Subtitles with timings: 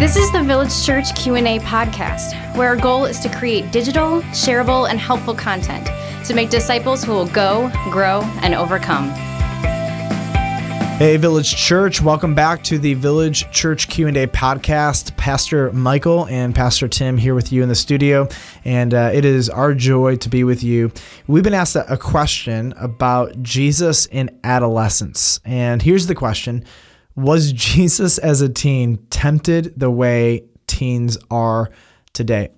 [0.00, 4.88] This is the Village Church Q&A podcast, where our goal is to create digital, shareable,
[4.88, 5.90] and helpful content
[6.26, 9.10] to make disciples who will go, grow, and overcome.
[10.96, 15.14] Hey Village Church, welcome back to the Village Church Q&A podcast.
[15.18, 18.26] Pastor Michael and Pastor Tim here with you in the studio,
[18.64, 20.90] and uh, it is our joy to be with you.
[21.26, 26.64] We've been asked a question about Jesus in adolescence, and here's the question:
[27.16, 31.70] Was Jesus as a teen tempted the way teens are
[32.12, 32.50] today?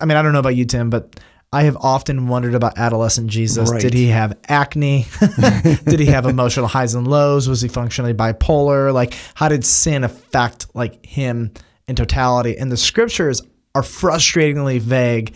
[0.00, 1.20] I mean, I don't know about you, Tim, but
[1.52, 3.70] I have often wondered about adolescent Jesus.
[3.70, 3.80] Right.
[3.80, 5.06] Did he have acne?
[5.84, 7.48] did he have emotional highs and lows?
[7.48, 8.92] Was he functionally bipolar?
[8.92, 11.52] Like, how did sin affect like him
[11.88, 12.56] in totality?
[12.56, 13.42] And the scriptures
[13.74, 15.34] are frustratingly vague.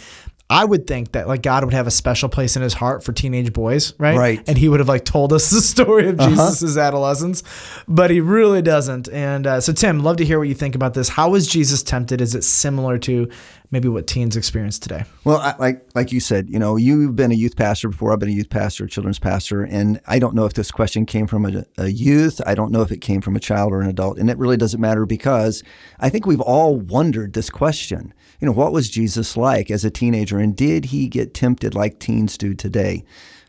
[0.50, 3.12] I would think that like God would have a special place in his heart for
[3.12, 4.18] teenage boys, right?
[4.18, 4.48] Right.
[4.48, 7.44] And he would have like told us the story of Jesus' adolescence,
[7.86, 9.08] but he really doesn't.
[9.10, 11.08] And uh, so, Tim, love to hear what you think about this.
[11.08, 12.20] How was Jesus tempted?
[12.20, 13.30] Is it similar to
[13.70, 15.04] maybe what teens experience today?
[15.24, 18.12] Well, I, like like you said, you know, you've been a youth pastor before.
[18.12, 21.26] I've been a youth pastor, children's pastor, and I don't know if this question came
[21.26, 22.40] from a, a youth.
[22.46, 24.56] I don't know if it came from a child or an adult, and it really
[24.56, 25.62] doesn't matter because
[25.98, 28.14] I think we've all wondered this question.
[28.40, 31.98] You know, what was Jesus like as a teenager, and did he get tempted like
[31.98, 33.04] teens do today?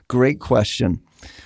[0.07, 1.01] Great question.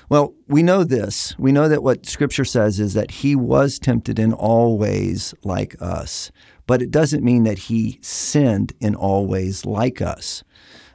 [0.09, 1.37] Well, we know this.
[1.37, 5.75] We know that what Scripture says is that he was tempted in all ways like
[5.81, 6.31] us,
[6.67, 10.43] but it doesn't mean that he sinned in all ways like us.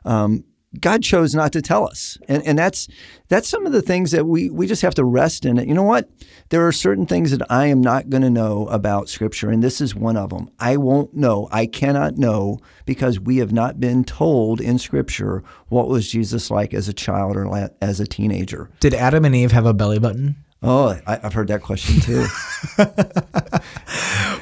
[0.04, 0.44] Um,
[0.78, 2.86] God chose not to tell us, and and that's
[3.26, 5.66] that's some of the things that we we just have to rest in it.
[5.66, 6.08] You know what?
[6.50, 9.80] There are certain things that I am not going to know about Scripture, and this
[9.80, 10.48] is one of them.
[10.60, 11.48] I won't know.
[11.50, 16.72] I cannot know because we have not been told in Scripture what was Jesus like
[16.72, 18.70] as a child or la- as a teenager.
[18.78, 20.36] Did Adam and Eve have a belly button?
[20.62, 22.26] Oh, I, I've heard that question too.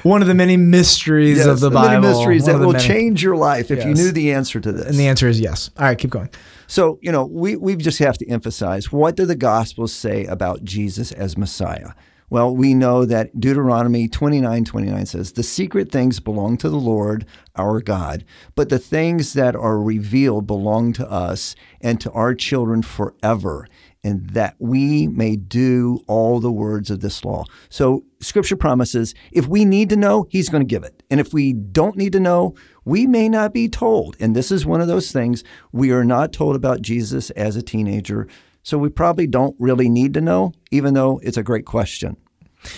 [0.02, 2.00] One of the many mysteries Yes, of the, the Bible.
[2.02, 4.86] many mysteries that will many- change your life if you knew the answer to this.
[4.86, 5.70] And the answer is yes.
[5.78, 6.30] All right, keep going.
[6.66, 10.64] So, you know, we, we just have to emphasize what do the Gospels say about
[10.64, 11.92] Jesus as Messiah?
[12.30, 17.24] Well, we know that Deuteronomy 29 29 says, The secret things belong to the Lord
[17.56, 18.22] our God,
[18.54, 23.66] but the things that are revealed belong to us and to our children forever,
[24.04, 27.44] and that we may do all the words of this law.
[27.68, 31.02] So, Scripture promises if we need to know, He's going to give it.
[31.10, 32.54] And if we don't need to know,
[32.84, 34.16] we may not be told.
[34.20, 37.62] And this is one of those things we are not told about Jesus as a
[37.62, 38.26] teenager.
[38.62, 42.16] So we probably don't really need to know, even though it's a great question.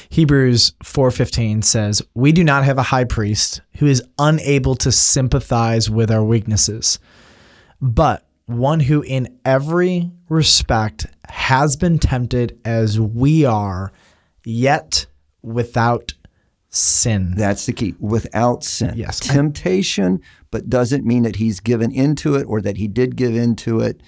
[0.09, 5.88] Hebrews 4:15 says, "We do not have a high priest who is unable to sympathize
[5.88, 6.98] with our weaknesses,
[7.80, 8.25] but
[8.59, 13.93] one who in every respect has been tempted as we are,
[14.44, 15.06] yet
[15.43, 16.15] without
[16.69, 18.94] sin." That's the key without sin.
[18.97, 19.21] Yes.
[19.21, 23.81] Temptation, but doesn't mean that he's given into it or that he did give into
[23.81, 24.03] it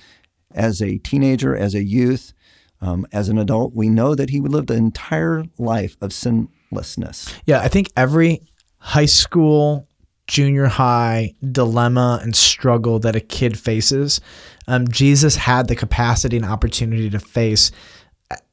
[0.55, 2.33] as a teenager, as a youth,
[2.81, 3.75] um, as an adult.
[3.75, 7.33] We know that he lived an entire life of sinlessness.
[7.47, 8.43] Yeah, I think every
[8.79, 9.87] high school,
[10.27, 14.21] junior high dilemma and struggle that a kid faces,
[14.69, 17.71] um, Jesus had the capacity and opportunity to face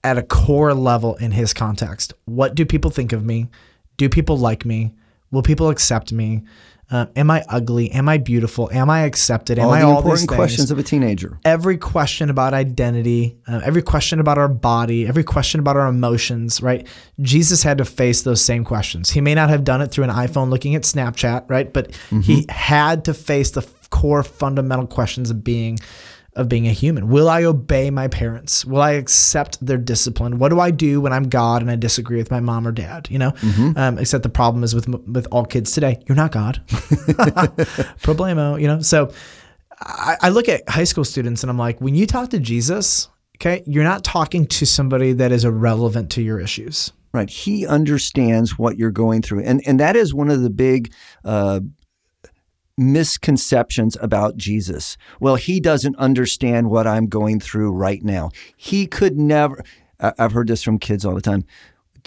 [0.03, 2.13] at a core level in his context.
[2.25, 3.50] What do people think of me?
[3.97, 4.94] Do people like me?
[5.31, 6.44] Will people accept me?
[6.92, 7.92] Uh, am I ugly?
[7.92, 8.68] Am I beautiful?
[8.72, 9.60] Am I accepted?
[9.60, 10.36] Am all I the all these important things?
[10.38, 11.38] questions of a teenager.
[11.46, 16.62] every question about identity, uh, every question about our body, every question about our emotions,
[16.64, 16.88] right?
[17.22, 19.12] Jesus had to face those same questions.
[19.12, 21.72] He may not have done it through an iPhone looking at Snapchat, right?
[21.72, 25.78] But he had to face the core fundamental questions of being
[26.34, 27.10] of being a human.
[27.10, 28.66] Will I obey my parents?
[28.66, 30.40] Will I accept their discipline?
[30.40, 33.08] What do I do when I'm God and I disagree with my mom or dad?
[33.10, 33.34] You know,
[33.76, 36.04] um, except the problem is with with all kids today.
[36.08, 36.62] You're not God.
[38.02, 38.60] Problemo.
[38.60, 39.12] You know, so.
[39.82, 43.08] I, I look at high school students and I'm like, when you talk to Jesus,
[43.38, 46.92] okay, you're not talking to somebody that is irrelevant to your issues.
[47.12, 47.30] Right.
[47.30, 49.44] He understands what you're going through.
[49.44, 50.94] And and that is one of the big
[51.25, 51.62] uh,
[52.80, 54.98] misconceptions about Jesus.
[55.20, 58.31] Well, he doesn't understand what I'm going through right now.
[58.56, 59.64] He could never
[60.00, 61.46] I've heard this from kids all the time.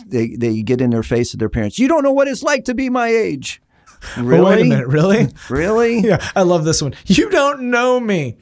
[0.07, 1.79] They they get in their face of their parents.
[1.79, 3.61] You don't know what it's like to be my age.
[4.17, 4.41] Really?
[4.41, 5.29] Oh, wait a minute, really?
[5.49, 6.01] Really?
[6.09, 6.95] yeah, I love this one.
[7.07, 8.37] You don't know me.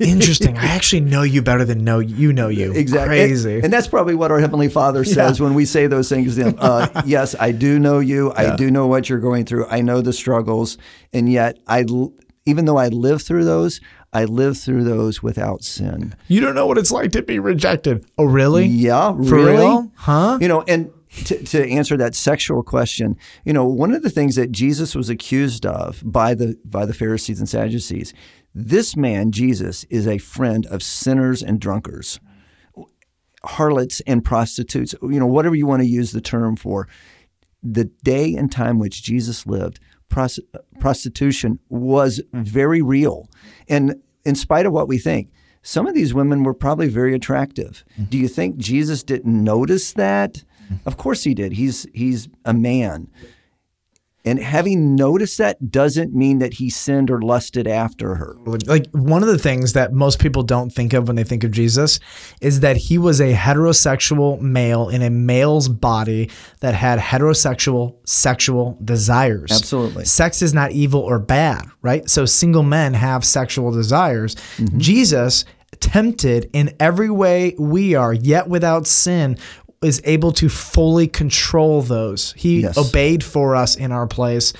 [0.00, 0.56] Interesting.
[0.58, 2.72] I actually know you better than know you know you.
[2.72, 3.08] Exactly.
[3.16, 3.54] Crazy.
[3.56, 5.44] And, and that's probably what our Heavenly Father says Yeah.
[5.44, 6.54] when we say those things to him.
[6.58, 8.32] Uh, yes, I do know you.
[8.36, 9.66] I do know what you're going through.
[9.66, 10.78] I know the struggles.
[11.12, 11.84] And yet, I,
[12.46, 13.80] even though I live through those,
[14.12, 16.14] I live through those without sin.
[16.28, 18.04] you don't know what it's like to be rejected.
[18.18, 18.66] Oh, really?
[18.66, 19.52] Yeah, For really?
[19.52, 19.90] real?
[19.96, 20.38] Huh?
[20.40, 20.90] You know, and
[21.24, 25.08] to, to answer that sexual question, you know, one of the things that Jesus was
[25.08, 28.14] accused of by the by the Pharisees and Sadducees,
[28.54, 32.18] this man Jesus is a friend of sinners and drunkards,
[33.44, 34.94] harlots and prostitutes.
[35.02, 36.88] You know, whatever you want to use the term for.
[37.64, 43.28] The day and time which Jesus lived, prostitution was very real,
[43.68, 45.30] and in spite of what we think,
[45.62, 47.84] some of these women were probably very attractive.
[47.92, 48.04] Mm-hmm.
[48.04, 50.42] Do you think Jesus didn't notice that?
[50.86, 51.52] Of course he did.
[51.52, 53.08] He's he's a man.
[54.24, 58.36] And having noticed that doesn't mean that he sinned or lusted after her.
[58.44, 61.50] Like one of the things that most people don't think of when they think of
[61.50, 61.98] Jesus
[62.40, 66.30] is that he was a heterosexual male in a male's body
[66.60, 69.50] that had heterosexual sexual desires.
[69.50, 70.04] Absolutely.
[70.04, 72.08] Sex is not evil or bad, right?
[72.08, 74.36] So single men have sexual desires.
[74.56, 74.78] Mm-hmm.
[74.78, 75.44] Jesus
[75.80, 79.36] tempted in every way we are, yet without sin,
[79.82, 82.32] is able to fully control those.
[82.34, 82.78] He yes.
[82.78, 84.52] obeyed for us in our place.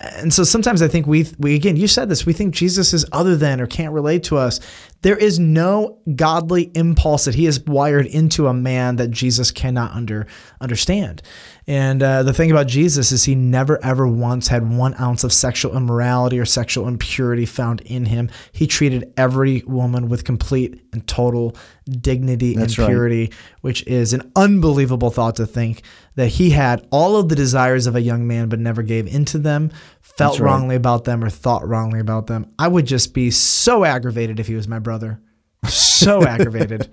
[0.00, 3.04] And so sometimes I think we we again you said this we think Jesus is
[3.12, 4.58] other than or can't relate to us.
[5.02, 9.92] There is no godly impulse that he has wired into a man that Jesus cannot
[9.92, 10.26] under
[10.60, 11.22] understand.
[11.66, 15.32] And uh, the thing about Jesus is he never ever once had one ounce of
[15.32, 18.30] sexual immorality or sexual impurity found in him.
[18.52, 21.56] He treated every woman with complete and total
[21.90, 23.34] dignity That's and purity, right.
[23.60, 25.82] which is an unbelievable thought to think
[26.16, 29.38] that he had all of the desires of a young man but never gave into
[29.38, 29.70] them,
[30.00, 30.46] felt right.
[30.46, 32.52] wrongly about them, or thought wrongly about them.
[32.58, 35.20] I would just be so aggravated if he was my brother.
[35.66, 36.90] So aggravated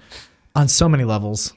[0.56, 1.54] on so many levels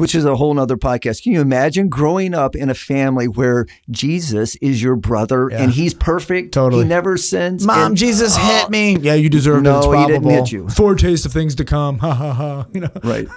[0.00, 1.22] which is a whole nother podcast.
[1.22, 5.62] Can you imagine growing up in a family where Jesus is your brother yeah.
[5.62, 6.54] and he's perfect?
[6.54, 6.84] Totally.
[6.84, 7.66] He never sins.
[7.66, 8.96] Mom, and, Jesus oh, hit me.
[8.96, 9.00] Oh.
[9.02, 9.92] Yeah, you deserve no, it.
[9.92, 10.68] No, he didn't hit you.
[10.70, 11.98] Foretaste of things to come.
[12.10, 12.66] Ha ha ha.
[12.72, 12.90] You know.
[13.04, 13.28] Right.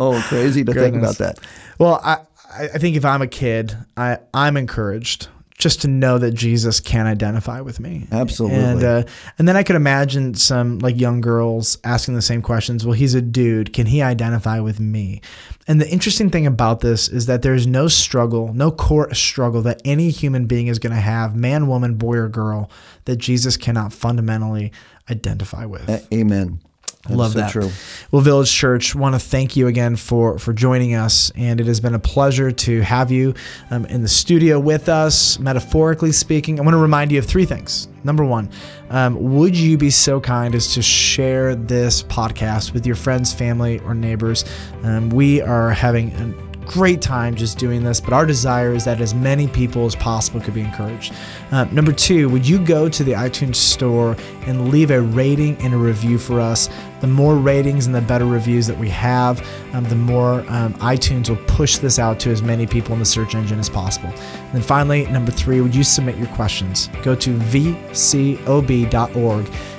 [0.00, 0.82] oh, crazy to Goodness.
[0.82, 1.38] think about that.
[1.78, 2.18] Well, I,
[2.52, 5.28] I think if I'm a kid, I, I'm encouraged
[5.60, 8.06] just to know that Jesus can identify with me.
[8.10, 8.58] Absolutely.
[8.58, 9.02] And uh,
[9.38, 12.84] and then I could imagine some like young girls asking the same questions.
[12.84, 13.72] Well, he's a dude.
[13.72, 15.20] Can he identify with me?
[15.68, 19.80] And the interesting thing about this is that there's no struggle, no core struggle that
[19.84, 22.70] any human being is going to have, man, woman, boy, or girl,
[23.04, 24.72] that Jesus cannot fundamentally
[25.10, 25.88] identify with.
[26.12, 26.60] Amen.
[27.08, 27.50] That Love so that.
[27.50, 27.70] True.
[28.10, 31.80] Well, Village Church, want to thank you again for for joining us, and it has
[31.80, 33.32] been a pleasure to have you
[33.70, 35.38] um, in the studio with us.
[35.38, 37.88] Metaphorically speaking, I want to remind you of three things.
[38.04, 38.50] Number one,
[38.90, 43.78] um, would you be so kind as to share this podcast with your friends, family,
[43.80, 44.44] or neighbors?
[44.82, 49.00] Um, we are having an great time just doing this, but our desire is that
[49.00, 51.12] as many people as possible could be encouraged.
[51.50, 55.74] Uh, number two, would you go to the iTunes store and leave a rating and
[55.74, 56.70] a review for us?
[57.00, 61.28] The more ratings and the better reviews that we have, um, the more um, iTunes
[61.28, 64.10] will push this out to as many people in the search engine as possible.
[64.10, 66.88] And then finally, number three, would you submit your questions?
[67.02, 68.40] Go to vcob.org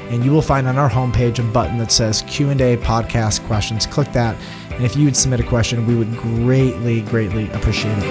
[0.09, 3.85] and you will find on our homepage a button that says Q&A podcast questions.
[3.85, 4.35] Click that
[4.81, 8.03] and if you would submit a question, we would greatly, greatly appreciate it.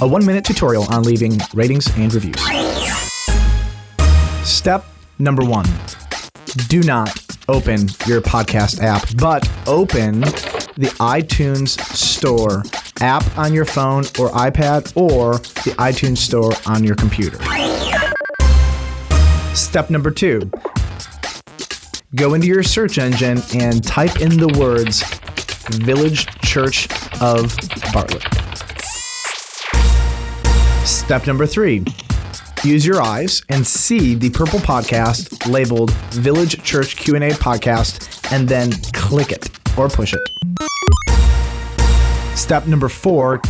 [0.00, 2.42] A one minute tutorial on leaving ratings and reviews.
[4.42, 4.84] Step
[5.20, 5.66] number one
[6.66, 7.16] do not
[7.48, 12.64] open your podcast app, but open the iTunes Store
[13.00, 17.38] app on your phone or iPad or the iTunes Store on your computer.
[19.54, 20.50] Step number two
[22.14, 25.02] go into your search engine and type in the words
[25.84, 26.88] Village Church
[27.20, 27.56] of
[27.92, 28.22] Bartlett.
[30.86, 31.84] Step number three
[32.64, 38.70] use your eyes and see the purple podcast labeled Village Church Q&A podcast and then
[38.92, 40.20] click it or push it.
[42.36, 43.40] Step number 4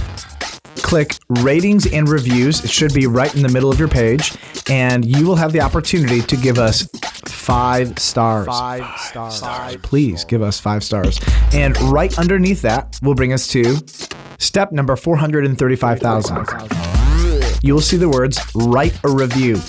[0.92, 2.62] click ratings and reviews.
[2.62, 4.36] It should be right in the middle of your page
[4.68, 6.86] and you will have the opportunity to give us
[7.24, 8.46] five stars.
[8.46, 9.40] Five stars.
[9.40, 9.80] Five.
[9.80, 11.18] Please give us five stars.
[11.54, 13.78] And right underneath that will bring us to
[14.36, 16.46] step number 435,000.
[17.62, 19.62] You will see the words write a review.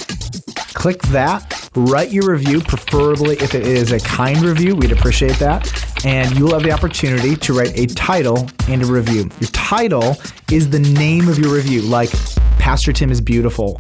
[0.74, 5.93] Click that, write your review, preferably if it is a kind review, we'd appreciate that.
[6.06, 9.30] And you will have the opportunity to write a title and a review.
[9.40, 10.18] Your title
[10.52, 12.12] is the name of your review, like
[12.60, 13.78] Pastor Tim is beautiful,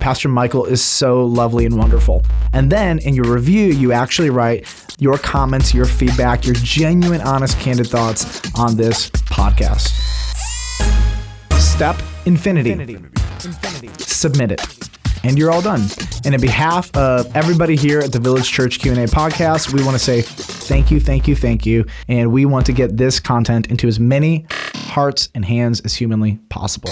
[0.00, 2.22] Pastor Michael is so lovely and wonderful.
[2.52, 4.66] And then in your review, you actually write
[4.98, 9.88] your comments, your feedback, your genuine, honest, candid thoughts on this podcast.
[11.58, 12.72] Step infinity.
[12.72, 12.94] infinity.
[12.94, 13.88] infinity.
[13.98, 14.89] Submit it
[15.24, 15.82] and you're all done.
[16.24, 20.02] And in behalf of everybody here at the Village Church Q&A podcast, we want to
[20.02, 23.88] say thank you, thank you, thank you, and we want to get this content into
[23.88, 26.90] as many hearts and hands as humanly possible.